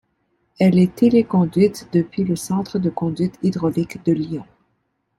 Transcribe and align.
Elle 0.59 0.79
est 0.79 0.95
téléconduite 0.95 1.87
depuis 1.93 2.23
le 2.23 2.35
Centre 2.35 2.79
de 2.79 2.89
Conduite 2.89 3.37
Hydraulique 3.43 4.03
de 4.03 4.13
Lyon. 4.13 4.45